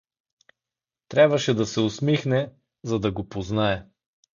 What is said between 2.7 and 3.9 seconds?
за да го познае.